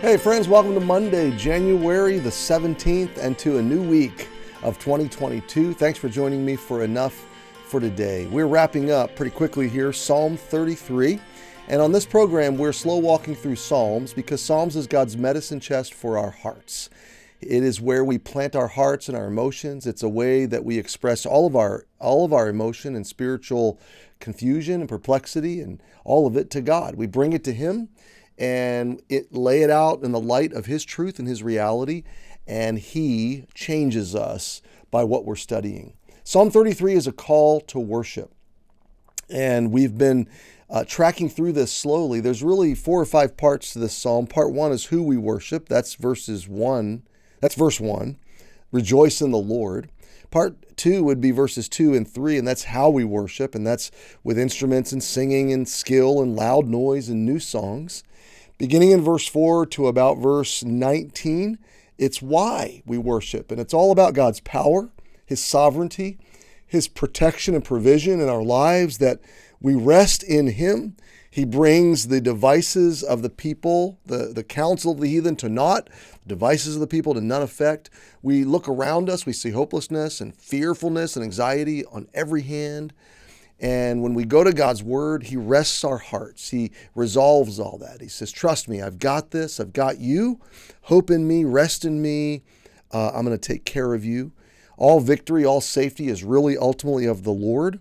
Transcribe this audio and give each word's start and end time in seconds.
Hey, 0.00 0.16
friends, 0.16 0.46
welcome 0.46 0.74
to 0.74 0.80
Monday, 0.80 1.32
January 1.32 2.20
the 2.20 2.30
17th, 2.30 3.18
and 3.18 3.36
to 3.40 3.58
a 3.58 3.62
new 3.62 3.82
week 3.82 4.28
of 4.62 4.78
2022. 4.78 5.74
Thanks 5.74 5.98
for 5.98 6.08
joining 6.08 6.44
me 6.44 6.54
for 6.54 6.84
Enough 6.84 7.26
for 7.66 7.80
Today. 7.80 8.28
We're 8.28 8.46
wrapping 8.46 8.92
up 8.92 9.16
pretty 9.16 9.32
quickly 9.32 9.68
here, 9.68 9.92
Psalm 9.92 10.36
33. 10.36 11.18
And 11.66 11.82
on 11.82 11.90
this 11.90 12.06
program, 12.06 12.56
we're 12.56 12.70
slow 12.70 12.98
walking 12.98 13.34
through 13.34 13.56
Psalms 13.56 14.12
because 14.12 14.40
Psalms 14.40 14.76
is 14.76 14.86
God's 14.86 15.16
medicine 15.16 15.58
chest 15.58 15.94
for 15.94 16.16
our 16.16 16.30
hearts. 16.30 16.90
It 17.40 17.64
is 17.64 17.80
where 17.80 18.04
we 18.04 18.18
plant 18.18 18.54
our 18.54 18.68
hearts 18.68 19.08
and 19.08 19.18
our 19.18 19.26
emotions. 19.26 19.84
It's 19.84 20.04
a 20.04 20.08
way 20.08 20.46
that 20.46 20.64
we 20.64 20.78
express 20.78 21.26
all 21.26 21.44
of 21.44 21.56
our 21.56 21.86
all 21.98 22.24
of 22.24 22.32
our 22.32 22.48
emotion 22.48 22.94
and 22.94 23.04
spiritual 23.04 23.80
confusion 24.20 24.80
and 24.80 24.88
perplexity 24.88 25.60
and 25.60 25.82
all 26.04 26.28
of 26.28 26.36
it 26.36 26.50
to 26.50 26.60
God. 26.60 26.94
We 26.94 27.08
bring 27.08 27.32
it 27.32 27.42
to 27.44 27.52
him 27.52 27.88
and 28.38 29.02
it 29.08 29.32
lay 29.32 29.62
it 29.62 29.70
out 29.70 30.02
in 30.02 30.12
the 30.12 30.20
light 30.20 30.52
of 30.52 30.66
his 30.66 30.84
truth 30.84 31.18
and 31.18 31.26
his 31.26 31.42
reality 31.42 32.04
and 32.48 32.78
he 32.78 33.44
changes 33.54 34.14
us 34.14 34.62
by 34.90 35.04
what 35.04 35.26
we're 35.26 35.36
studying. 35.36 35.92
Psalm 36.24 36.50
33 36.50 36.94
is 36.94 37.06
a 37.06 37.12
call 37.12 37.60
to 37.60 37.78
worship. 37.78 38.32
And 39.30 39.70
we've 39.70 39.98
been 39.98 40.26
uh, 40.70 40.84
tracking 40.84 41.28
through 41.28 41.52
this 41.52 41.70
slowly. 41.70 42.20
There's 42.20 42.42
really 42.42 42.74
four 42.74 43.00
or 43.00 43.06
five 43.06 43.36
parts 43.36 43.74
to 43.74 43.78
this 43.78 43.94
psalm. 43.94 44.26
Part 44.26 44.52
one 44.52 44.72
is 44.72 44.86
who 44.86 45.02
we 45.02 45.18
worship. 45.18 45.68
That's 45.68 45.94
verses 45.94 46.48
one. 46.48 47.02
That's 47.40 47.54
verse 47.54 47.78
one. 47.78 48.16
Rejoice 48.72 49.20
in 49.20 49.30
the 49.30 49.38
Lord. 49.38 49.90
Part 50.30 50.76
two 50.76 51.04
would 51.04 51.20
be 51.20 51.30
verses 51.30 51.68
two 51.68 51.94
and 51.94 52.08
three, 52.08 52.38
and 52.38 52.46
that's 52.46 52.64
how 52.64 52.90
we 52.90 53.04
worship, 53.04 53.54
and 53.54 53.66
that's 53.66 53.90
with 54.22 54.38
instruments 54.38 54.92
and 54.92 55.02
singing 55.02 55.52
and 55.52 55.66
skill 55.66 56.22
and 56.22 56.36
loud 56.36 56.66
noise 56.66 57.08
and 57.08 57.24
new 57.24 57.38
songs. 57.38 58.04
Beginning 58.58 58.90
in 58.90 59.02
verse 59.02 59.28
4 59.28 59.66
to 59.66 59.86
about 59.86 60.18
verse 60.18 60.64
19, 60.64 61.58
it's 61.96 62.20
why 62.20 62.82
we 62.84 62.98
worship. 62.98 63.52
And 63.52 63.60
it's 63.60 63.72
all 63.72 63.92
about 63.92 64.14
God's 64.14 64.40
power, 64.40 64.90
His 65.24 65.42
sovereignty, 65.42 66.18
His 66.66 66.88
protection 66.88 67.54
and 67.54 67.64
provision 67.64 68.20
in 68.20 68.28
our 68.28 68.42
lives, 68.42 68.98
that 68.98 69.20
we 69.60 69.76
rest 69.76 70.24
in 70.24 70.48
Him. 70.48 70.96
He 71.30 71.44
brings 71.44 72.08
the 72.08 72.20
devices 72.20 73.04
of 73.04 73.22
the 73.22 73.30
people, 73.30 74.00
the, 74.06 74.32
the 74.34 74.42
counsel 74.42 74.90
of 74.90 74.98
the 74.98 75.06
heathen 75.06 75.36
to 75.36 75.48
naught, 75.48 75.88
devices 76.26 76.74
of 76.74 76.80
the 76.80 76.88
people 76.88 77.14
to 77.14 77.20
none 77.20 77.42
effect. 77.42 77.90
We 78.22 78.42
look 78.42 78.68
around 78.68 79.08
us, 79.08 79.24
we 79.24 79.32
see 79.32 79.50
hopelessness 79.50 80.20
and 80.20 80.34
fearfulness 80.34 81.14
and 81.14 81.24
anxiety 81.24 81.84
on 81.84 82.08
every 82.12 82.42
hand. 82.42 82.92
And 83.60 84.02
when 84.02 84.14
we 84.14 84.24
go 84.24 84.44
to 84.44 84.52
God's 84.52 84.82
word, 84.82 85.24
He 85.24 85.36
rests 85.36 85.82
our 85.82 85.98
hearts. 85.98 86.50
He 86.50 86.70
resolves 86.94 87.58
all 87.58 87.78
that. 87.78 88.00
He 88.00 88.08
says, 88.08 88.30
Trust 88.30 88.68
me, 88.68 88.80
I've 88.80 88.98
got 88.98 89.30
this. 89.30 89.58
I've 89.58 89.72
got 89.72 89.98
you. 89.98 90.40
Hope 90.82 91.10
in 91.10 91.26
me, 91.26 91.44
rest 91.44 91.84
in 91.84 92.00
me. 92.00 92.42
Uh, 92.92 93.08
I'm 93.08 93.24
going 93.24 93.36
to 93.36 93.38
take 93.38 93.64
care 93.64 93.94
of 93.94 94.04
you. 94.04 94.32
All 94.76 95.00
victory, 95.00 95.44
all 95.44 95.60
safety 95.60 96.08
is 96.08 96.22
really 96.22 96.56
ultimately 96.56 97.06
of 97.06 97.24
the 97.24 97.32
Lord. 97.32 97.80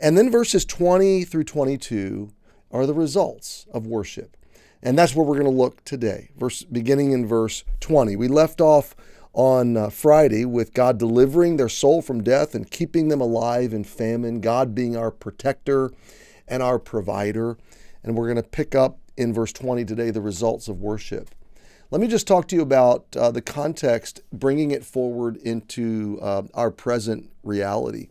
And 0.00 0.18
then 0.18 0.30
verses 0.30 0.64
20 0.64 1.24
through 1.24 1.44
22 1.44 2.30
are 2.72 2.84
the 2.84 2.92
results 2.92 3.66
of 3.72 3.86
worship. 3.86 4.36
And 4.82 4.98
that's 4.98 5.14
where 5.14 5.24
we're 5.24 5.38
going 5.38 5.44
to 5.44 5.50
look 5.50 5.82
today, 5.84 6.30
verse, 6.36 6.62
beginning 6.62 7.12
in 7.12 7.26
verse 7.26 7.64
20. 7.80 8.16
We 8.16 8.28
left 8.28 8.60
off 8.60 8.94
on 9.36 9.76
uh, 9.76 9.90
Friday 9.90 10.46
with 10.46 10.72
God 10.72 10.98
delivering 10.98 11.58
their 11.58 11.68
soul 11.68 12.00
from 12.00 12.22
death 12.22 12.54
and 12.54 12.70
keeping 12.70 13.08
them 13.08 13.20
alive 13.20 13.74
in 13.74 13.84
famine, 13.84 14.40
God 14.40 14.74
being 14.74 14.96
our 14.96 15.10
protector 15.10 15.92
and 16.48 16.62
our 16.62 16.78
provider. 16.78 17.58
And 18.02 18.16
we're 18.16 18.32
going 18.32 18.42
to 18.42 18.48
pick 18.48 18.74
up 18.74 18.98
in 19.14 19.34
verse 19.34 19.52
20 19.52 19.84
today 19.84 20.10
the 20.10 20.22
results 20.22 20.68
of 20.68 20.80
worship. 20.80 21.34
Let 21.90 22.00
me 22.00 22.08
just 22.08 22.26
talk 22.26 22.48
to 22.48 22.56
you 22.56 22.62
about 22.62 23.14
uh, 23.14 23.30
the 23.30 23.42
context, 23.42 24.22
bringing 24.32 24.70
it 24.70 24.84
forward 24.84 25.36
into 25.36 26.18
uh, 26.22 26.44
our 26.54 26.70
present 26.70 27.30
reality. 27.42 28.08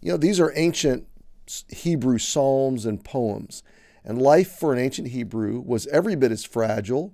You 0.00 0.12
know, 0.12 0.16
these 0.16 0.38
are 0.38 0.52
ancient 0.54 1.08
Hebrew 1.68 2.18
psalms 2.18 2.86
and 2.86 3.04
poems, 3.04 3.64
and 4.04 4.22
life 4.22 4.52
for 4.52 4.72
an 4.72 4.78
ancient 4.78 5.08
Hebrew 5.08 5.60
was 5.60 5.88
every 5.88 6.14
bit 6.14 6.30
as 6.30 6.44
fragile 6.44 7.12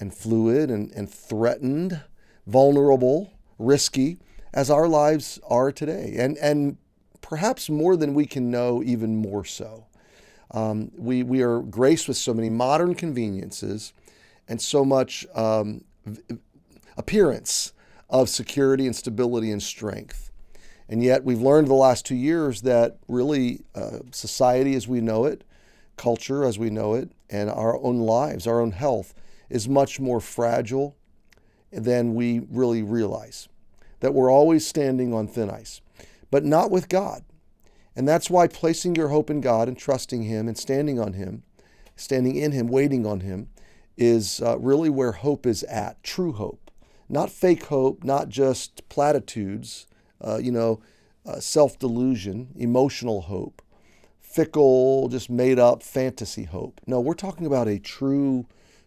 and 0.00 0.12
fluid 0.12 0.70
and, 0.70 0.90
and 0.92 1.08
threatened 1.08 2.02
vulnerable, 2.46 3.32
risky 3.58 4.18
as 4.52 4.70
our 4.70 4.86
lives 4.86 5.40
are 5.48 5.72
today, 5.72 6.14
and, 6.18 6.36
and 6.38 6.76
perhaps 7.20 7.68
more 7.68 7.96
than 7.96 8.14
we 8.14 8.26
can 8.26 8.50
know, 8.50 8.82
even 8.82 9.16
more 9.16 9.44
so. 9.44 9.86
Um, 10.50 10.92
we, 10.96 11.22
we 11.22 11.42
are 11.42 11.60
graced 11.60 12.06
with 12.06 12.16
so 12.16 12.32
many 12.32 12.50
modern 12.50 12.94
conveniences 12.94 13.92
and 14.46 14.60
so 14.60 14.84
much 14.84 15.26
um, 15.34 15.84
appearance 16.96 17.72
of 18.08 18.28
security 18.28 18.86
and 18.86 18.94
stability 18.94 19.50
and 19.50 19.62
strength. 19.62 20.30
And 20.88 21.02
yet, 21.02 21.24
we've 21.24 21.40
learned 21.40 21.66
the 21.66 21.74
last 21.74 22.04
two 22.04 22.14
years 22.14 22.60
that 22.62 22.98
really 23.08 23.64
uh, 23.74 24.00
society 24.12 24.74
as 24.74 24.86
we 24.86 25.00
know 25.00 25.24
it, 25.24 25.42
culture 25.96 26.44
as 26.44 26.58
we 26.58 26.68
know 26.68 26.94
it, 26.94 27.10
and 27.30 27.48
our 27.48 27.76
own 27.78 28.00
lives, 28.00 28.46
our 28.46 28.60
own 28.60 28.72
health 28.72 29.14
is 29.48 29.68
much 29.68 29.98
more 29.98 30.20
fragile 30.20 30.94
than 31.76 32.14
we 32.14 32.40
really 32.50 32.82
realize. 32.82 33.48
That 34.00 34.14
we're 34.14 34.30
always 34.30 34.66
standing 34.66 35.14
on 35.14 35.28
thin 35.28 35.50
ice, 35.50 35.80
but 36.30 36.44
not 36.44 36.70
with 36.70 36.88
God. 36.88 37.24
And 37.96 38.08
that's 38.08 38.28
why 38.28 38.48
placing 38.48 38.96
your 38.96 39.08
hope 39.08 39.30
in 39.30 39.40
God 39.40 39.68
and 39.68 39.78
trusting 39.78 40.22
Him 40.22 40.48
and 40.48 40.58
standing 40.58 40.98
on 40.98 41.12
Him, 41.14 41.42
standing 41.96 42.36
in 42.36 42.52
Him, 42.52 42.66
waiting 42.68 43.06
on 43.06 43.20
Him, 43.20 43.48
is 43.96 44.42
uh, 44.42 44.58
really 44.58 44.90
where 44.90 45.12
hope 45.12 45.46
is 45.46 45.62
at 45.64 46.02
true 46.02 46.32
hope. 46.32 46.70
Not 47.08 47.30
fake 47.30 47.64
hope, 47.66 48.02
not 48.02 48.28
just 48.28 48.88
platitudes, 48.88 49.86
uh, 50.20 50.38
you 50.38 50.50
know, 50.50 50.80
uh, 51.26 51.38
self 51.38 51.78
delusion, 51.78 52.48
emotional 52.56 53.22
hope, 53.22 53.62
fickle, 54.20 55.08
just 55.08 55.30
made 55.30 55.58
up 55.58 55.82
fantasy 55.82 56.44
hope. 56.44 56.80
No, 56.86 57.00
we're 57.00 57.14
talking 57.14 57.46
about 57.46 57.68
a 57.68 57.78
true 57.78 58.46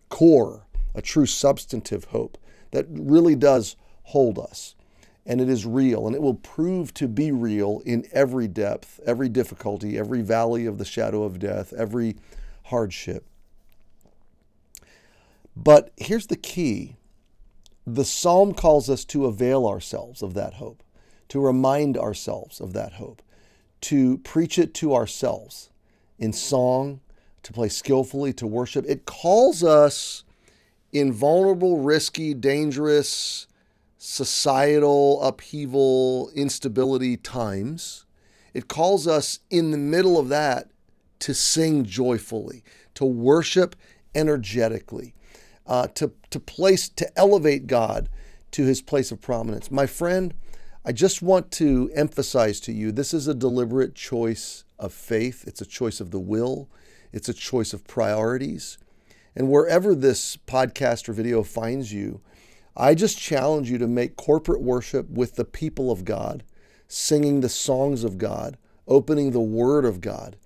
core, 0.10 0.66
a 0.94 1.02
true 1.02 1.26
substantive 1.26 2.06
hope 2.06 2.38
that 2.72 2.86
really 2.90 3.36
does 3.36 3.76
hold 4.04 4.40
us. 4.40 4.76
And 5.26 5.42
it 5.42 5.50
is 5.50 5.66
real, 5.66 6.08
and 6.08 6.16
it 6.16 6.22
will 6.22 6.36
prove 6.36 6.94
to 6.94 7.08
be 7.08 7.32
real 7.32 7.82
in 7.86 8.08
every 8.14 8.48
depth, 8.48 9.02
every 9.06 9.28
difficulty, 9.28 9.98
every 9.98 10.22
valley 10.22 10.66
of 10.66 10.78
the 10.78 10.86
shadow 10.86 11.24
of 11.24 11.38
death, 11.38 11.74
every 11.74 12.16
hardship. 12.66 13.26
But 15.56 15.92
here's 15.98 16.28
the 16.28 16.38
key 16.38 16.96
the 17.86 18.06
psalm 18.06 18.54
calls 18.54 18.90
us 18.90 19.06
to 19.06 19.26
avail 19.26 19.66
ourselves 19.66 20.22
of 20.22 20.34
that 20.34 20.56
hope, 20.56 20.84
to 21.30 21.40
remind 21.40 21.98
ourselves 21.98 22.60
of 22.60 22.74
that 22.74 22.94
hope, 22.94 23.22
to 23.82 24.18
preach 24.20 24.60
it 24.60 24.74
to 24.76 24.94
ourselves 24.94 25.70
in 26.20 26.34
song, 26.34 27.00
to 27.44 27.54
play 27.54 27.70
skillfully, 27.70 28.34
to 28.34 28.46
worship. 28.46 28.86
It 28.88 29.06
calls 29.06 29.64
us 29.64 30.24
in 31.00 31.12
vulnerable, 31.12 31.80
risky, 31.80 32.34
dangerous, 32.34 33.48
societal 33.98 35.22
upheaval, 35.22 36.30
instability 36.36 37.18
times, 37.18 38.06
it 38.54 38.68
calls 38.68 39.08
us 39.08 39.40
in 39.50 39.72
the 39.72 39.78
middle 39.78 40.18
of 40.18 40.30
that 40.30 40.70
to 41.20 41.34
sing 41.34 41.84
joyfully, 41.84 42.64
to 42.94 43.06
worship 43.06 43.76
energetically, 44.16 45.14
uh, 45.66 45.88
to, 45.88 46.12
to 46.30 46.40
place, 46.40 46.90
to 46.90 47.18
elevate 47.18 47.68
God 47.68 48.10
to 48.52 48.64
his 48.64 48.82
place 48.82 49.12
of 49.12 49.22
prominence. 49.22 49.70
My 49.70 49.86
friend, 49.86 50.34
I 50.86 50.92
just 50.92 51.22
want 51.22 51.52
to 51.54 51.92
emphasize 51.94 52.60
to 52.62 52.72
you 52.72 52.92
this 52.92 53.14
is 53.14 53.28
a 53.28 53.34
deliberate 53.34 53.94
choice 53.94 54.64
of 54.80 54.94
faith, 54.94 55.44
it's 55.46 55.62
a 55.62 55.66
choice 55.66 56.00
of 56.00 56.12
the 56.12 56.20
will, 56.20 56.70
it's 57.12 57.30
a 57.30 57.34
choice 57.34 57.74
of 57.74 57.86
priorities. 57.86 58.78
And 59.38 59.52
wherever 59.52 59.94
this 59.94 60.36
podcast 60.36 61.08
or 61.08 61.14
video 61.14 61.44
finds 61.44 61.94
you, 61.94 62.22
I 62.76 62.96
just 62.96 63.20
challenge 63.20 63.70
you 63.70 63.78
to 63.78 63.86
make 63.86 64.16
corporate 64.16 64.64
worship 64.64 65.08
with 65.12 65.36
the 65.36 65.46
people 65.46 65.92
of 65.92 66.04
God, 66.04 66.44
singing 66.88 67.42
the 67.42 67.48
songs 67.48 68.04
of 68.04 68.18
God, 68.18 68.58
opening 68.88 69.30
the 69.30 69.40
Word 69.40 69.86
of 69.86 70.02
God, 70.02 70.38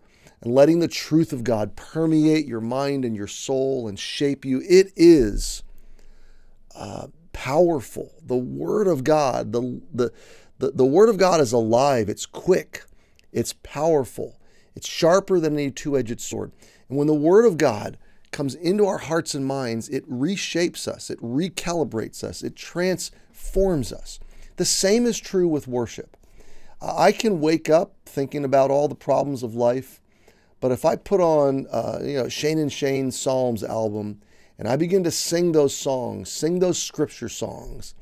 and 0.42 0.54
letting 0.54 0.80
the 0.80 0.90
truth 0.90 1.32
of 1.32 1.46
God 1.46 1.78
permeate 1.78 2.46
your 2.46 2.60
mind 2.60 3.06
and 3.06 3.16
your 3.16 3.28
soul 3.28 3.88
and 3.88 3.98
shape 3.98 4.44
you. 4.44 4.62
It 4.68 4.92
is 4.98 5.64
uh, 6.76 7.08
powerful. 7.32 8.12
The 8.22 8.36
Word 8.36 8.88
of 8.88 9.06
God, 9.06 9.54
the, 9.54 9.82
the, 9.94 10.12
the, 10.58 10.72
the 10.72 10.86
Word 10.86 11.08
of 11.08 11.18
God 11.18 11.40
is 11.40 11.54
alive, 11.54 12.10
it's 12.10 12.26
quick, 12.26 12.84
it's 13.32 13.54
powerful, 13.64 14.38
it's 14.76 14.90
sharper 14.90 15.40
than 15.40 15.54
any 15.54 15.72
two 15.72 15.98
edged 15.98 16.20
sword. 16.20 16.52
And 16.90 16.98
when 16.98 17.08
the 17.08 17.14
Word 17.14 17.46
of 17.46 17.58
God 17.58 17.98
comes 18.32 18.56
into 18.56 18.86
our 18.86 18.98
hearts 18.98 19.36
and 19.36 19.46
minds, 19.46 19.90
it 19.90 20.10
reshapes 20.10 20.88
us, 20.88 21.10
it 21.10 21.20
recalibrates 21.22 22.24
us, 22.24 22.42
it 22.42 22.56
transforms 22.56 23.92
us. 23.92 24.20
The 24.58 24.66
same 24.66 25.06
is 25.06 25.20
true 25.20 25.48
with 25.48 25.68
worship. 25.68 26.18
I 26.82 27.12
can 27.12 27.42
wake 27.42 27.70
up 27.70 27.94
thinking 28.06 28.44
about 28.44 28.72
all 28.72 28.88
the 28.88 28.96
problems 28.96 29.44
of 29.44 29.54
life, 29.54 30.02
but 30.60 30.72
if 30.72 30.86
I 30.86 30.96
put 30.96 31.20
on, 31.20 31.68
uh, 31.72 32.00
you 32.02 32.18
know, 32.18 32.30
Shane 32.30 32.60
and 32.60 32.72
Shane's 32.72 33.20
Psalms 33.20 33.64
album 33.64 34.22
And 34.58 34.68
I 34.68 34.76
begin 34.76 35.04
to 35.06 35.12
sing 35.12 35.54
those 35.54 35.76
songs, 35.76 36.30
sing 36.32 36.60
those 36.60 36.78
scripture 36.78 37.30
songs, 37.30 37.96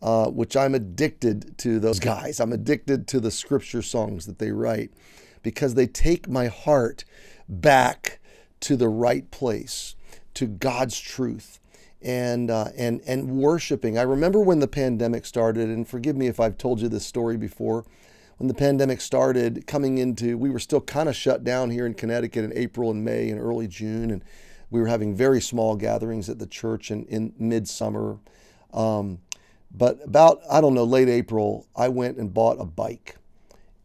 uh, 0.00 0.28
which 0.28 0.56
I'm 0.56 0.74
addicted 0.74 1.58
to 1.58 1.78
those 1.78 2.00
guys. 2.00 2.40
I'm 2.40 2.54
addicted 2.54 3.06
to 3.08 3.20
the 3.20 3.30
scripture 3.30 3.82
songs 3.82 4.24
that 4.24 4.38
they 4.38 4.50
write 4.50 4.92
because 5.42 5.74
they 5.74 5.86
take 5.86 6.26
my 6.26 6.46
heart 6.46 7.04
back 7.50 8.18
to 8.60 8.76
the 8.76 8.88
right 8.88 9.30
place, 9.30 9.96
to 10.34 10.46
God's 10.46 10.98
truth. 10.98 11.60
And, 12.02 12.50
uh, 12.50 12.68
and, 12.76 13.00
and 13.06 13.38
worshiping. 13.38 13.98
I 13.98 14.02
remember 14.02 14.38
when 14.38 14.60
the 14.60 14.68
pandemic 14.68 15.24
started, 15.24 15.70
and 15.70 15.88
forgive 15.88 16.14
me 16.14 16.28
if 16.28 16.38
I've 16.38 16.56
told 16.56 16.80
you 16.80 16.88
this 16.88 17.04
story 17.04 17.36
before 17.36 17.84
when 18.36 18.48
the 18.48 18.54
pandemic 18.54 19.00
started 19.00 19.66
coming 19.66 19.98
into 19.98 20.36
we 20.36 20.50
were 20.50 20.58
still 20.58 20.80
kind 20.80 21.08
of 21.08 21.16
shut 21.16 21.44
down 21.44 21.70
here 21.70 21.86
in 21.86 21.94
connecticut 21.94 22.44
in 22.44 22.52
april 22.56 22.90
and 22.90 23.04
may 23.04 23.30
and 23.30 23.40
early 23.40 23.66
june 23.66 24.10
and 24.10 24.22
we 24.70 24.80
were 24.80 24.86
having 24.86 25.14
very 25.14 25.40
small 25.40 25.76
gatherings 25.76 26.28
at 26.28 26.38
the 26.38 26.46
church 26.46 26.90
in, 26.90 27.04
in 27.06 27.32
midsummer 27.38 28.18
um, 28.72 29.18
but 29.70 29.98
about 30.04 30.40
i 30.50 30.60
don't 30.60 30.74
know 30.74 30.84
late 30.84 31.08
april 31.08 31.66
i 31.74 31.88
went 31.88 32.18
and 32.18 32.32
bought 32.32 32.60
a 32.60 32.64
bike 32.64 33.16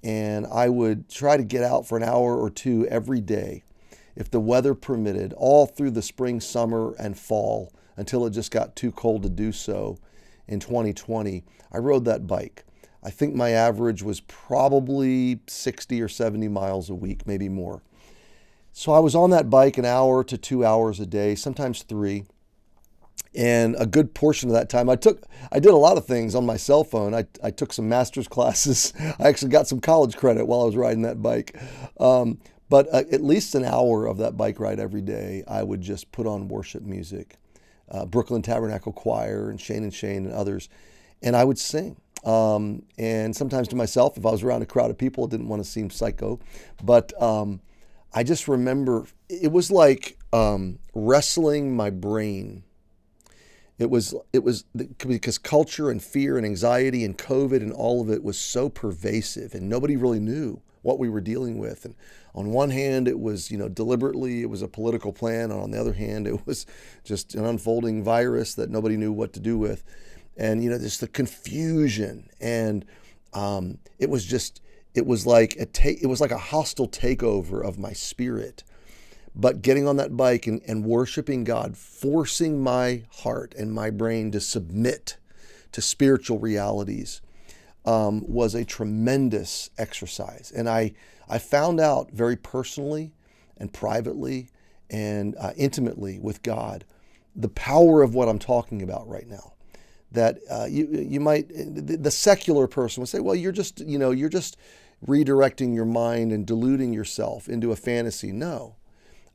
and 0.04 0.46
i 0.48 0.68
would 0.68 1.10
try 1.10 1.38
to 1.38 1.44
get 1.44 1.64
out 1.64 1.88
for 1.88 1.98
an 1.98 2.04
hour 2.04 2.36
or 2.38 2.50
two 2.50 2.86
every 2.88 3.22
day 3.22 3.64
if 4.22 4.32
the 4.32 4.40
weather 4.40 4.74
permitted 4.74 5.34
all 5.34 5.66
through 5.66 5.92
the 5.92 6.02
spring 6.02 6.40
summer 6.40 6.96
and 6.98 7.20
fall 7.20 7.74
until 7.98 8.26
it 8.26 8.32
just 8.32 8.52
got 8.52 8.76
too 8.76 8.92
cold 8.92 9.24
to 9.24 9.30
do 9.30 9.52
so 9.52 9.98
in 10.48 10.60
2020 10.60 11.44
i 11.74 11.78
rode 11.78 12.06
that 12.06 12.26
bike 12.26 12.64
I 13.04 13.10
think 13.10 13.34
my 13.34 13.50
average 13.50 14.04
was 14.04 14.20
probably 14.22 15.40
60 15.48 16.02
or 16.02 16.08
70 16.08 16.48
miles 16.48 16.90
a 16.90 16.96
week, 16.96 17.26
maybe 17.26 17.50
more. 17.50 17.82
So 18.74 18.94
I 18.94 19.00
was 19.00 19.16
on 19.16 19.32
that 19.32 19.50
bike 19.50 19.78
an 19.78 19.86
hour 19.86 20.24
to 20.24 20.38
two 20.38 20.64
hours 20.64 21.00
a 21.00 21.06
day, 21.06 21.36
sometimes 21.36 21.84
three. 21.84 22.26
And 23.34 23.76
a 23.80 23.86
good 23.86 24.14
portion 24.14 24.50
of 24.50 24.54
that 24.54 24.70
time, 24.70 24.90
I 24.90 24.98
took, 24.98 25.24
I 25.52 25.60
did 25.60 25.72
a 25.72 25.78
lot 25.78 25.98
of 25.98 26.06
things 26.06 26.36
on 26.36 26.46
my 26.46 26.58
cell 26.58 26.84
phone. 26.84 27.16
I, 27.16 27.26
I 27.42 27.50
took 27.50 27.74
some 27.74 27.90
master's 27.90 28.28
classes. 28.28 28.94
I 29.00 29.28
actually 29.28 29.52
got 29.52 29.68
some 29.68 29.80
college 29.80 30.16
credit 30.16 30.46
while 30.46 30.62
I 30.62 30.66
was 30.66 30.76
riding 30.76 31.02
that 31.04 31.22
bike. 31.22 31.60
Um, 32.00 32.40
but 32.72 32.88
uh, 32.94 33.04
at 33.12 33.22
least 33.22 33.54
an 33.54 33.66
hour 33.66 34.06
of 34.06 34.18
that 34.20 34.38
bike 34.38 34.58
ride 34.58 34.80
every 34.80 35.02
day, 35.02 35.44
I 35.46 35.62
would 35.62 35.82
just 35.82 36.10
put 36.14 36.26
on 36.26 36.48
worship 36.48 36.84
music, 36.84 37.36
uh, 37.90 38.06
Brooklyn 38.06 38.42
Tabernacle 38.42 38.94
Choir 38.94 39.50
and 39.50 39.60
Shane 39.60 39.84
and 39.84 39.94
Shane 39.94 40.26
and 40.26 40.34
others, 40.34 40.70
and 41.22 41.36
I 41.36 41.44
would 41.44 41.60
sing. 41.60 41.98
Um, 42.24 42.84
and 42.98 43.36
sometimes 43.36 43.68
to 43.70 43.76
myself, 43.76 44.18
if 44.18 44.26
I 44.26 44.32
was 44.32 44.42
around 44.42 44.62
a 44.62 44.66
crowd 44.66 44.90
of 44.90 44.98
people, 44.98 45.26
I 45.26 45.28
didn't 45.28 45.50
want 45.50 45.62
to 45.62 45.70
seem 45.70 45.90
psycho. 45.90 46.40
But 46.82 47.12
um, 47.22 47.60
I 48.14 48.24
just 48.24 48.48
remember 48.48 49.06
it 49.28 49.52
was 49.52 49.70
like 49.70 50.18
um, 50.32 50.80
wrestling 50.94 51.76
my 51.76 51.90
brain. 51.90 52.64
It 53.80 53.90
was 53.90 54.16
it 54.32 54.46
was 54.46 54.64
because 54.74 55.38
culture 55.38 55.90
and 55.90 56.02
fear 56.02 56.38
and 56.38 56.46
anxiety 56.46 57.04
and 57.04 57.18
COVID 57.18 57.58
and 57.58 57.74
all 57.74 58.02
of 58.02 58.10
it 58.10 58.24
was 58.24 58.40
so 58.40 58.70
pervasive, 58.70 59.54
and 59.54 59.68
nobody 59.68 59.98
really 59.98 60.22
knew 60.22 60.62
what 60.82 61.00
we 61.00 61.10
were 61.10 61.22
dealing 61.22 61.58
with. 61.58 61.86
And 61.86 61.96
on 62.34 62.52
one 62.52 62.70
hand, 62.70 63.08
it 63.08 63.20
was 63.20 63.52
you 63.52 63.58
know 63.58 63.70
deliberately 63.70 64.42
it 64.42 64.50
was 64.50 64.62
a 64.62 64.68
political 64.68 65.14
plan, 65.14 65.52
and 65.52 65.60
on 65.62 65.72
the 65.72 65.80
other 65.80 65.94
hand, 65.94 66.28
it 66.28 66.46
was 66.46 66.66
just 67.04 67.36
an 67.36 67.46
unfolding 67.46 68.04
virus 68.04 68.56
that 68.56 68.70
nobody 68.70 68.98
knew 68.98 69.12
what 69.12 69.34
to 69.34 69.40
do 69.40 69.58
with. 69.58 69.84
And 70.38 70.64
you 70.64 70.70
know 70.70 70.78
just 70.78 71.02
the 71.02 71.08
confusion. 71.08 72.30
And 72.40 72.86
um, 73.34 73.80
it 74.00 74.10
was 74.10 74.26
just 74.26 74.62
it 74.94 75.06
was 75.06 75.26
like 75.26 75.56
a 75.58 75.66
take 75.66 76.02
it 76.02 76.08
was 76.08 76.22
like 76.22 76.32
a 76.32 76.38
hostile 76.38 76.88
takeover 76.88 77.64
of 77.64 77.80
my 77.80 77.94
spirit. 77.94 78.64
But 79.34 79.62
getting 79.62 79.88
on 79.88 79.96
that 79.96 80.18
bike 80.18 80.46
and, 80.46 80.62
and 80.68 80.84
worshiping 80.84 81.46
god 81.46 81.78
forcing 81.78 82.62
my 82.62 83.04
heart 83.10 83.56
and 83.58 83.74
my 83.74 83.90
brain 83.90 84.32
to 84.32 84.42
submit 84.42 85.18
to 85.72 85.82
spiritual 85.82 86.38
realities 86.38 87.22
um, 87.86 88.24
was 88.28 88.56
a 88.56 88.66
tremendous 88.66 89.70
exercise. 89.78 90.52
And 90.56 90.70
i 90.70 90.94
i 91.30 91.38
found 91.38 91.80
out 91.80 92.12
very 92.12 92.36
personally 92.36 93.14
and 93.58 93.72
privately 93.72 94.50
and 94.90 95.36
uh, 95.40 95.54
intimately 95.56 96.20
with 96.20 96.44
god 96.44 96.84
the 97.36 97.48
power 97.48 98.02
of 98.02 98.14
what 98.14 98.28
i'm 98.28 98.40
talking 98.40 98.82
about 98.82 99.08
right 99.08 99.28
now. 99.28 99.54
That 100.12 100.40
uh, 100.50 100.66
you 100.70 100.88
you 100.88 101.22
might 101.22 101.48
the 101.50 102.12
secular 102.12 102.68
person 102.68 103.00
would 103.00 103.08
say, 103.08 103.22
well, 103.22 103.36
you're 103.36 103.54
just 103.54 103.80
you 103.80 103.98
know 103.98 104.12
you're 104.12 104.28
just 104.28 104.58
redirecting 105.08 105.74
your 105.74 105.86
mind 105.86 106.32
and 106.34 106.46
deluding 106.46 106.94
yourself 106.94 107.48
into 107.48 107.72
a 107.72 107.78
fantasy. 107.78 108.34
No, 108.34 108.76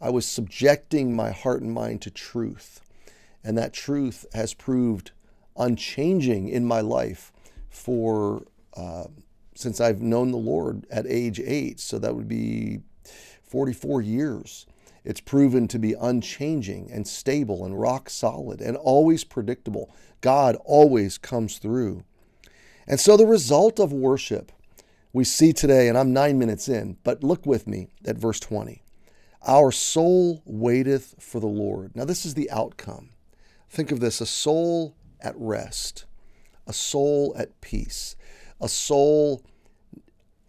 I 0.00 0.10
was 0.10 0.26
subjecting 0.26 1.16
my 1.16 1.30
heart 1.30 1.62
and 1.62 1.72
mind 1.72 2.02
to 2.02 2.10
truth, 2.10 2.82
and 3.42 3.56
that 3.56 3.72
truth 3.72 4.26
has 4.34 4.52
proved 4.52 5.12
unchanging 5.56 6.50
in 6.50 6.66
my 6.66 6.82
life 6.82 7.32
for 7.70 8.46
uh, 8.76 9.04
since 9.54 9.80
I've 9.80 10.02
known 10.02 10.30
the 10.30 10.36
Lord 10.38 10.86
at 10.90 11.06
age 11.06 11.40
eight. 11.40 11.80
So 11.80 11.98
that 11.98 12.14
would 12.14 12.28
be 12.28 12.80
44 13.42 14.02
years. 14.02 14.66
It's 15.04 15.20
proven 15.20 15.68
to 15.68 15.78
be 15.78 15.94
unchanging 15.94 16.90
and 16.92 17.06
stable 17.06 17.64
and 17.64 17.78
rock 17.80 18.10
solid 18.10 18.60
and 18.60 18.76
always 18.76 19.24
predictable. 19.24 19.94
God 20.20 20.56
always 20.64 21.16
comes 21.16 21.58
through. 21.58 22.04
And 22.86 22.98
so 23.00 23.16
the 23.16 23.26
result 23.26 23.78
of 23.78 23.92
worship 23.92 24.52
we 25.12 25.24
see 25.24 25.52
today, 25.52 25.88
and 25.88 25.96
I'm 25.96 26.12
nine 26.12 26.38
minutes 26.38 26.68
in, 26.68 26.98
but 27.02 27.24
look 27.24 27.46
with 27.46 27.66
me 27.66 27.88
at 28.04 28.18
verse 28.18 28.38
20. 28.38 28.82
Our 29.46 29.72
soul 29.72 30.42
waiteth 30.44 31.14
for 31.18 31.40
the 31.40 31.46
Lord. 31.46 31.96
Now, 31.96 32.04
this 32.04 32.26
is 32.26 32.34
the 32.34 32.50
outcome. 32.50 33.10
Think 33.70 33.90
of 33.90 34.00
this 34.00 34.20
a 34.20 34.26
soul 34.26 34.94
at 35.20 35.34
rest, 35.38 36.04
a 36.66 36.72
soul 36.72 37.34
at 37.38 37.60
peace, 37.60 38.16
a 38.60 38.68
soul 38.68 39.42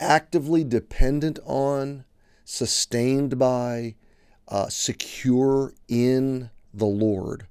actively 0.00 0.64
dependent 0.64 1.38
on, 1.44 2.04
sustained 2.44 3.38
by, 3.38 3.94
uh, 4.48 4.68
secure 4.68 5.74
in 5.88 6.50
the 6.72 6.86
Lord. 6.86 7.46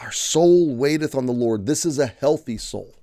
Our 0.00 0.12
soul 0.12 0.74
waiteth 0.74 1.14
on 1.14 1.26
the 1.26 1.32
Lord. 1.32 1.66
This 1.66 1.84
is 1.84 1.98
a 1.98 2.06
healthy 2.06 2.56
soul. 2.56 2.94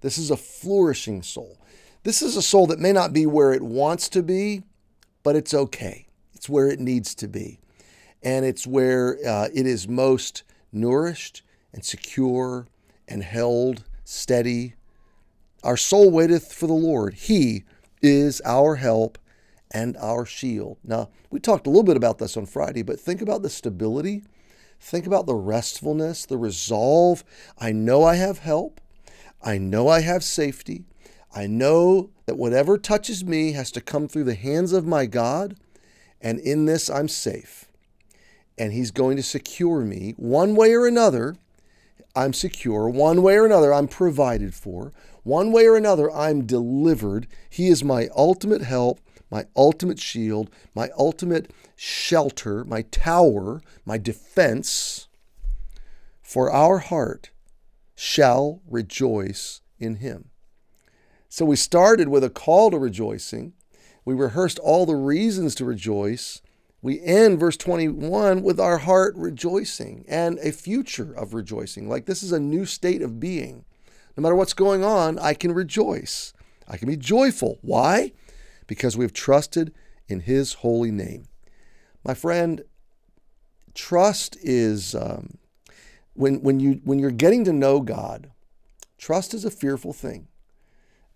This 0.00 0.18
is 0.18 0.30
a 0.30 0.36
flourishing 0.36 1.22
soul. 1.22 1.58
This 2.04 2.22
is 2.22 2.36
a 2.36 2.42
soul 2.42 2.66
that 2.68 2.78
may 2.78 2.92
not 2.92 3.12
be 3.12 3.26
where 3.26 3.52
it 3.52 3.62
wants 3.62 4.08
to 4.10 4.22
be, 4.22 4.62
but 5.22 5.34
it's 5.34 5.52
okay. 5.52 6.06
It's 6.32 6.48
where 6.48 6.68
it 6.68 6.78
needs 6.78 7.14
to 7.16 7.28
be. 7.28 7.58
And 8.22 8.44
it's 8.44 8.66
where 8.66 9.18
uh, 9.26 9.48
it 9.52 9.66
is 9.66 9.88
most 9.88 10.44
nourished 10.72 11.42
and 11.72 11.84
secure 11.84 12.66
and 13.08 13.22
held 13.22 13.84
steady. 14.08 14.74
Our 15.62 15.76
soul 15.76 16.10
waiteth 16.10 16.50
for 16.52 16.66
the 16.66 16.72
Lord. 16.72 17.12
He 17.12 17.64
is 18.00 18.40
our 18.42 18.76
help 18.76 19.18
and 19.70 19.98
our 19.98 20.24
shield. 20.24 20.78
Now, 20.82 21.10
we 21.30 21.40
talked 21.40 21.66
a 21.66 21.70
little 21.70 21.84
bit 21.84 21.98
about 21.98 22.16
this 22.16 22.34
on 22.34 22.46
Friday, 22.46 22.82
but 22.82 22.98
think 22.98 23.20
about 23.20 23.42
the 23.42 23.50
stability, 23.50 24.24
think 24.80 25.06
about 25.06 25.26
the 25.26 25.34
restfulness, 25.34 26.24
the 26.24 26.38
resolve. 26.38 27.22
I 27.58 27.72
know 27.72 28.02
I 28.02 28.14
have 28.14 28.38
help, 28.38 28.80
I 29.42 29.58
know 29.58 29.88
I 29.88 30.00
have 30.00 30.24
safety, 30.24 30.84
I 31.34 31.46
know 31.46 32.08
that 32.24 32.38
whatever 32.38 32.78
touches 32.78 33.26
me 33.26 33.52
has 33.52 33.70
to 33.72 33.82
come 33.82 34.08
through 34.08 34.24
the 34.24 34.34
hands 34.34 34.72
of 34.72 34.86
my 34.86 35.04
God, 35.04 35.54
and 36.18 36.40
in 36.40 36.64
this 36.64 36.88
I'm 36.88 37.08
safe. 37.08 37.66
And 38.56 38.72
He's 38.72 38.90
going 38.90 39.18
to 39.18 39.22
secure 39.22 39.82
me 39.82 40.14
one 40.16 40.54
way 40.54 40.72
or 40.72 40.86
another. 40.86 41.36
I'm 42.14 42.32
secure. 42.32 42.88
One 42.88 43.22
way 43.22 43.36
or 43.36 43.46
another, 43.46 43.72
I'm 43.72 43.88
provided 43.88 44.54
for. 44.54 44.92
One 45.22 45.52
way 45.52 45.66
or 45.66 45.76
another, 45.76 46.10
I'm 46.10 46.46
delivered. 46.46 47.26
He 47.50 47.68
is 47.68 47.84
my 47.84 48.08
ultimate 48.16 48.62
help 48.62 49.00
my 49.30 49.46
ultimate 49.56 49.98
shield, 49.98 50.50
my 50.74 50.90
ultimate 50.98 51.52
shelter, 51.76 52.64
my 52.64 52.82
tower, 52.82 53.60
my 53.84 53.98
defense, 53.98 55.08
for 56.22 56.50
our 56.50 56.78
heart 56.78 57.30
shall 57.94 58.60
rejoice 58.68 59.60
in 59.78 59.96
him. 59.96 60.30
So 61.28 61.44
we 61.44 61.56
started 61.56 62.08
with 62.08 62.24
a 62.24 62.30
call 62.30 62.70
to 62.70 62.78
rejoicing. 62.78 63.52
We 64.04 64.14
rehearsed 64.14 64.58
all 64.58 64.86
the 64.86 64.96
reasons 64.96 65.54
to 65.56 65.64
rejoice. 65.64 66.40
We 66.80 67.00
end 67.00 67.40
verse 67.40 67.56
21 67.56 68.42
with 68.42 68.60
our 68.60 68.78
heart 68.78 69.14
rejoicing 69.16 70.04
and 70.08 70.38
a 70.38 70.52
future 70.52 71.12
of 71.12 71.34
rejoicing. 71.34 71.88
Like 71.88 72.06
this 72.06 72.22
is 72.22 72.32
a 72.32 72.40
new 72.40 72.64
state 72.64 73.02
of 73.02 73.18
being. 73.18 73.64
No 74.16 74.22
matter 74.22 74.34
what's 74.34 74.54
going 74.54 74.84
on, 74.84 75.18
I 75.18 75.34
can 75.34 75.52
rejoice. 75.52 76.32
I 76.68 76.76
can 76.76 76.88
be 76.88 76.96
joyful. 76.96 77.58
Why? 77.62 78.12
because 78.68 78.96
we've 78.96 79.12
trusted 79.12 79.74
in 80.06 80.20
His 80.20 80.54
holy 80.54 80.92
name. 80.92 81.24
My 82.04 82.14
friend, 82.14 82.62
trust 83.74 84.36
is 84.40 84.94
um, 84.94 85.38
when, 86.12 86.40
when, 86.42 86.60
you, 86.60 86.80
when 86.84 87.00
you're 87.00 87.10
getting 87.10 87.44
to 87.46 87.52
know 87.52 87.80
God, 87.80 88.30
trust 88.96 89.34
is 89.34 89.44
a 89.44 89.50
fearful 89.50 89.92
thing. 89.92 90.28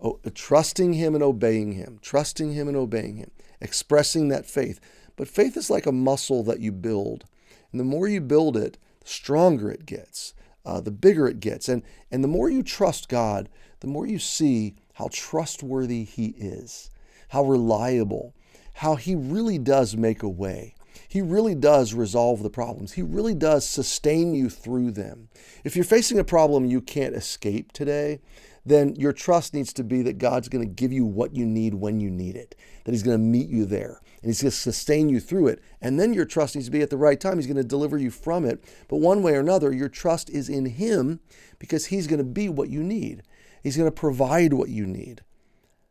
Oh, 0.00 0.18
trusting 0.34 0.94
Him 0.94 1.14
and 1.14 1.22
obeying 1.22 1.72
Him, 1.72 2.00
trusting 2.02 2.52
Him 2.52 2.66
and 2.66 2.76
obeying 2.76 3.18
Him, 3.18 3.30
expressing 3.60 4.28
that 4.28 4.46
faith. 4.46 4.80
But 5.22 5.28
faith 5.28 5.56
is 5.56 5.70
like 5.70 5.86
a 5.86 5.92
muscle 5.92 6.42
that 6.42 6.58
you 6.58 6.72
build. 6.72 7.26
And 7.70 7.78
the 7.78 7.84
more 7.84 8.08
you 8.08 8.20
build 8.20 8.56
it, 8.56 8.76
the 8.98 9.06
stronger 9.08 9.70
it 9.70 9.86
gets, 9.86 10.34
uh, 10.66 10.80
the 10.80 10.90
bigger 10.90 11.28
it 11.28 11.38
gets. 11.38 11.68
And, 11.68 11.84
and 12.10 12.24
the 12.24 12.28
more 12.28 12.50
you 12.50 12.64
trust 12.64 13.08
God, 13.08 13.48
the 13.78 13.86
more 13.86 14.04
you 14.04 14.18
see 14.18 14.74
how 14.94 15.10
trustworthy 15.12 16.02
He 16.02 16.34
is, 16.36 16.90
how 17.28 17.44
reliable, 17.44 18.34
how 18.72 18.96
He 18.96 19.14
really 19.14 19.58
does 19.58 19.96
make 19.96 20.24
a 20.24 20.28
way. 20.28 20.74
He 21.06 21.22
really 21.22 21.54
does 21.54 21.94
resolve 21.94 22.42
the 22.42 22.50
problems. 22.50 22.94
He 22.94 23.02
really 23.02 23.36
does 23.36 23.64
sustain 23.64 24.34
you 24.34 24.50
through 24.50 24.90
them. 24.90 25.28
If 25.62 25.76
you're 25.76 25.84
facing 25.84 26.18
a 26.18 26.24
problem 26.24 26.64
you 26.64 26.80
can't 26.80 27.14
escape 27.14 27.70
today, 27.70 28.18
then 28.64 28.94
your 28.94 29.12
trust 29.12 29.54
needs 29.54 29.72
to 29.72 29.84
be 29.84 30.02
that 30.02 30.18
God's 30.18 30.48
going 30.48 30.66
to 30.66 30.72
give 30.72 30.92
you 30.92 31.04
what 31.04 31.34
you 31.34 31.44
need 31.44 31.74
when 31.74 32.00
you 32.00 32.10
need 32.10 32.36
it, 32.36 32.54
that 32.84 32.92
He's 32.92 33.02
going 33.02 33.18
to 33.18 33.22
meet 33.22 33.48
you 33.48 33.64
there, 33.64 34.00
and 34.22 34.28
He's 34.28 34.42
going 34.42 34.50
to 34.50 34.56
sustain 34.56 35.08
you 35.08 35.18
through 35.18 35.48
it. 35.48 35.60
And 35.80 35.98
then 35.98 36.14
your 36.14 36.24
trust 36.24 36.54
needs 36.54 36.68
to 36.68 36.72
be 36.72 36.82
at 36.82 36.90
the 36.90 36.96
right 36.96 37.20
time. 37.20 37.38
He's 37.38 37.46
going 37.46 37.56
to 37.56 37.64
deliver 37.64 37.98
you 37.98 38.10
from 38.10 38.44
it. 38.44 38.64
But 38.88 38.98
one 38.98 39.22
way 39.22 39.34
or 39.34 39.40
another, 39.40 39.72
your 39.72 39.88
trust 39.88 40.30
is 40.30 40.48
in 40.48 40.66
Him 40.66 41.20
because 41.58 41.86
He's 41.86 42.06
going 42.06 42.18
to 42.18 42.24
be 42.24 42.48
what 42.48 42.68
you 42.68 42.82
need, 42.82 43.22
He's 43.62 43.76
going 43.76 43.88
to 43.88 43.94
provide 43.94 44.52
what 44.52 44.68
you 44.68 44.86
need. 44.86 45.22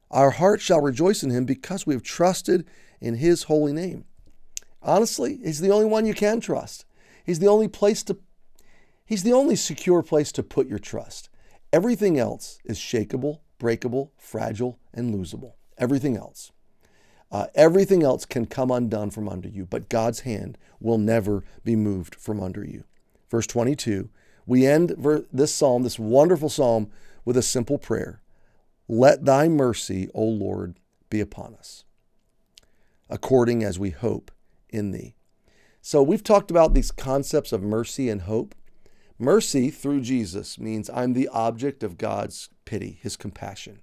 Our 0.09 0.31
heart 0.31 0.61
shall 0.61 0.81
rejoice 0.81 1.23
in 1.23 1.29
Him 1.29 1.45
because 1.45 1.85
we 1.85 1.93
have 1.93 2.03
trusted 2.03 2.65
in 3.01 3.15
His 3.15 3.43
holy 3.43 3.73
name. 3.73 4.05
Honestly, 4.81 5.39
He's 5.43 5.61
the 5.61 5.71
only 5.71 5.85
one 5.85 6.05
you 6.05 6.13
can 6.13 6.39
trust. 6.39 6.85
He's 7.25 7.39
the 7.39 7.47
only 7.47 7.67
place 7.67 8.03
to 8.03 8.17
He's 9.05 9.23
the 9.23 9.33
only 9.33 9.57
secure 9.57 10.01
place 10.03 10.31
to 10.31 10.41
put 10.41 10.67
your 10.67 10.79
trust. 10.79 11.29
Everything 11.73 12.19
else 12.19 12.59
is 12.65 12.77
shakable, 12.77 13.39
breakable, 13.57 14.11
fragile, 14.17 14.79
and 14.93 15.13
losable. 15.13 15.53
Everything 15.77 16.17
else. 16.17 16.51
Uh, 17.31 17.47
everything 17.55 18.03
else 18.03 18.25
can 18.25 18.45
come 18.45 18.69
undone 18.69 19.09
from 19.09 19.29
under 19.29 19.47
you, 19.47 19.65
but 19.65 19.87
God's 19.87 20.21
hand 20.21 20.57
will 20.81 20.97
never 20.97 21.45
be 21.63 21.77
moved 21.77 22.15
from 22.15 22.41
under 22.41 22.65
you. 22.65 22.83
Verse 23.29 23.47
22, 23.47 24.09
we 24.45 24.65
end 24.67 24.93
ver- 24.97 25.25
this 25.31 25.55
psalm, 25.55 25.83
this 25.83 25.97
wonderful 25.97 26.49
psalm, 26.49 26.91
with 27.23 27.37
a 27.37 27.41
simple 27.41 27.77
prayer 27.77 28.21
Let 28.89 29.23
thy 29.23 29.47
mercy, 29.47 30.09
O 30.13 30.23
Lord, 30.23 30.75
be 31.09 31.21
upon 31.21 31.55
us, 31.55 31.85
according 33.09 33.63
as 33.63 33.79
we 33.79 33.91
hope 33.91 34.31
in 34.69 34.91
thee. 34.91 35.15
So 35.81 36.03
we've 36.03 36.23
talked 36.23 36.51
about 36.51 36.73
these 36.73 36.91
concepts 36.91 37.53
of 37.53 37.63
mercy 37.63 38.09
and 38.09 38.23
hope. 38.23 38.53
Mercy 39.21 39.69
through 39.69 40.01
Jesus 40.01 40.57
means 40.57 40.89
I'm 40.89 41.13
the 41.13 41.27
object 41.27 41.83
of 41.83 41.99
God's 41.99 42.49
pity, 42.65 42.97
his 43.03 43.15
compassion. 43.15 43.81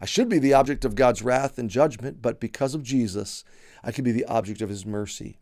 I 0.00 0.06
should 0.06 0.28
be 0.28 0.38
the 0.38 0.54
object 0.54 0.84
of 0.84 0.94
God's 0.94 1.22
wrath 1.22 1.58
and 1.58 1.68
judgment, 1.68 2.22
but 2.22 2.38
because 2.38 2.72
of 2.72 2.84
Jesus, 2.84 3.42
I 3.82 3.90
can 3.90 4.04
be 4.04 4.12
the 4.12 4.26
object 4.26 4.62
of 4.62 4.68
his 4.68 4.86
mercy. 4.86 5.40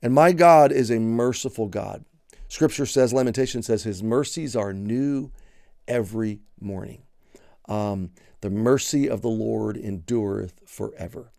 And 0.00 0.14
my 0.14 0.30
God 0.30 0.70
is 0.70 0.92
a 0.92 1.00
merciful 1.00 1.66
God. 1.66 2.04
Scripture 2.46 2.86
says, 2.86 3.12
Lamentation 3.12 3.64
says, 3.64 3.82
his 3.82 4.00
mercies 4.00 4.54
are 4.54 4.72
new 4.72 5.32
every 5.88 6.38
morning. 6.60 7.02
Um, 7.68 8.12
the 8.42 8.50
mercy 8.50 9.10
of 9.10 9.22
the 9.22 9.28
Lord 9.28 9.76
endureth 9.76 10.60
forever. 10.64 11.32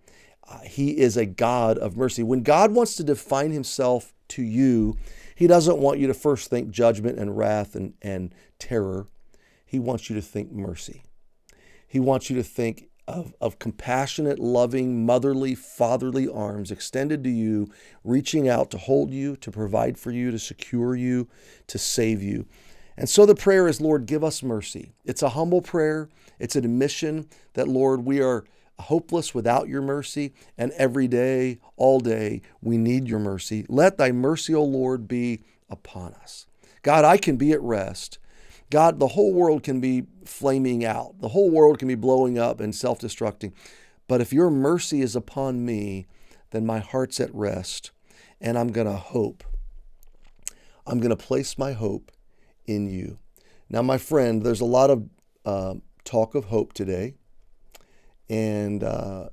Uh, 0.46 0.60
he 0.60 0.98
is 0.98 1.16
a 1.16 1.26
God 1.26 1.78
of 1.78 1.96
mercy. 1.96 2.22
When 2.22 2.44
God 2.44 2.74
wants 2.74 2.96
to 2.96 3.04
define 3.04 3.52
himself 3.52 4.14
to 4.30 4.42
you, 4.42 4.98
he 5.40 5.48
doesn't 5.48 5.78
want 5.78 6.00
you 6.00 6.08
to 6.08 6.14
first 6.14 6.50
think 6.50 6.70
judgment 6.70 7.18
and 7.18 7.38
wrath 7.38 7.74
and, 7.74 7.94
and 8.02 8.36
terror. 8.60 9.08
He 9.66 9.80
wants 9.80 10.10
you 10.10 10.16
to 10.18 10.22
think 10.22 10.52
mercy. 10.52 11.04
He 11.88 11.98
wants 11.98 12.30
you 12.30 12.36
to 12.36 12.44
think 12.44 12.90
of, 13.08 13.34
of 13.40 13.58
compassionate, 13.58 14.38
loving, 14.38 15.06
motherly, 15.06 15.56
fatherly 15.56 16.28
arms 16.28 16.72
extended 16.72 17.24
to 17.24 17.30
you, 17.30 17.72
reaching 18.04 18.50
out 18.50 18.70
to 18.72 18.78
hold 18.78 19.14
you, 19.14 19.38
to 19.38 19.50
provide 19.50 19.98
for 19.98 20.12
you, 20.12 20.30
to 20.30 20.38
secure 20.38 20.94
you, 20.94 21.30
to 21.68 21.78
save 21.78 22.22
you. 22.22 22.46
And 22.98 23.08
so 23.08 23.26
the 23.26 23.34
prayer 23.34 23.70
is, 23.70 23.80
Lord, 23.80 24.08
give 24.08 24.26
us 24.26 24.44
mercy. 24.44 24.92
It's 25.06 25.24
a 25.24 25.30
humble 25.30 25.62
prayer. 25.62 26.10
It's 26.38 26.58
an 26.58 26.66
admission 26.66 27.30
that, 27.54 27.70
Lord, 27.70 28.04
we 28.04 28.22
are 28.22 28.44
hopeless 28.80 29.34
without 29.34 29.68
your 29.68 29.82
mercy, 29.82 30.34
and 30.58 30.72
every 30.74 31.08
day, 31.08 31.60
all 31.78 32.00
day, 32.00 32.42
we 32.62 32.78
need 32.78 33.08
your 33.08 33.20
mercy. 33.20 33.66
Let 33.70 33.98
thy 33.98 34.12
mercy, 34.12 34.54
O 34.56 34.64
Lord, 34.64 35.08
be 35.08 35.44
upon 35.70 36.14
us. 36.14 36.48
God, 36.82 37.06
I 37.06 37.18
can 37.18 37.36
be 37.36 37.52
at 37.52 37.62
rest. 37.62 38.20
God, 38.70 39.00
the 39.00 39.10
whole 39.10 39.34
world 39.34 39.64
can 39.64 39.80
be 39.80 40.04
flaming 40.26 40.86
out, 40.86 41.20
the 41.20 41.30
whole 41.30 41.50
world 41.50 41.80
can 41.80 41.88
be 41.88 41.96
blowing 41.96 42.38
up 42.38 42.60
and 42.60 42.74
self 42.74 43.00
destructing. 43.00 43.54
But 44.08 44.22
if 44.22 44.34
your 44.34 44.50
mercy 44.50 45.02
is 45.02 45.16
upon 45.16 45.66
me, 45.66 46.08
then 46.52 46.66
my 46.66 46.80
heart's 46.80 47.20
at 47.20 47.34
rest, 47.34 47.92
and 48.42 48.58
I'm 48.58 48.72
going 48.72 48.88
to 48.88 48.94
hope. 48.94 49.44
I'm 50.88 51.00
going 51.00 51.12
to 51.12 51.16
place 51.16 51.58
my 51.58 51.74
hope 51.74 52.12
in 52.66 52.90
you. 52.90 53.20
Now, 53.70 53.84
my 53.84 54.00
friend, 54.00 54.42
there's 54.42 54.62
a 54.62 54.66
lot 54.66 54.90
of 54.90 55.08
uh, 55.46 55.76
talk 56.04 56.34
of 56.34 56.46
hope 56.46 56.74
today 56.74 57.16
and 58.30 58.84
uh, 58.84 59.30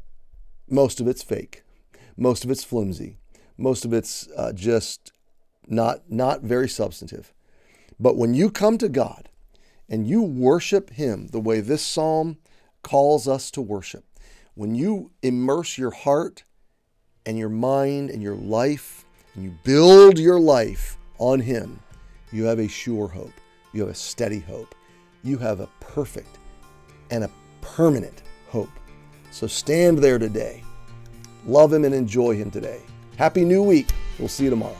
most 0.69 1.01
of 1.01 1.07
it's 1.07 1.23
fake, 1.23 1.63
most 2.17 2.45
of 2.45 2.51
it's 2.51 2.65
flimsy, 2.65 3.19
most 3.59 3.85
of 3.85 3.93
it's 3.93 4.29
uh, 4.37 4.53
just 4.53 5.13
not 5.67 6.11
not 6.11 6.43
very 6.43 6.69
substantive. 6.69 7.33
But 7.99 8.17
when 8.17 8.35
you 8.35 8.51
come 8.51 8.79
to 8.79 8.89
God 8.89 9.29
and 9.89 10.07
you 10.07 10.23
worship 10.23 10.91
Him 10.91 11.29
the 11.29 11.41
way 11.41 11.61
this 11.61 11.83
psalm 11.83 12.39
calls 12.83 13.27
us 13.27 13.51
to 13.53 13.61
worship, 13.61 14.05
when 14.55 14.75
you 14.75 15.11
immerse 15.23 15.79
your 15.79 15.91
heart 15.91 16.45
and 17.25 17.39
your 17.39 17.49
mind 17.49 18.11
and 18.11 18.23
your 18.23 18.37
life 18.37 19.05
and 19.35 19.45
you 19.45 19.59
build 19.65 20.19
your 20.19 20.41
life 20.41 20.97
on 21.19 21.41
Him, 21.41 21.81
you 22.33 22.45
have 22.45 22.59
a 22.59 22.69
sure 22.69 23.09
hope. 23.09 23.33
You 23.73 23.83
have 23.83 23.91
a 23.91 23.95
steady 23.95 24.41
hope. 24.41 24.75
You 25.23 25.39
have 25.39 25.61
a 25.61 25.69
perfect 25.81 26.39
and 27.11 27.25
a 27.25 27.31
permanent 27.61 28.23
hope. 28.49 28.71
So 29.37 29.47
stand 29.47 29.99
there 29.99 30.19
today. 30.19 30.63
Love 31.47 31.71
Him 31.71 31.85
and 31.85 31.95
enjoy 31.95 32.37
Him 32.37 32.51
today. 32.51 32.81
Happy 33.19 33.45
New 33.45 33.63
Week. 33.63 33.87
We'll 34.19 34.29
see 34.29 34.45
you 34.45 34.51
tomorrow. 34.51 34.79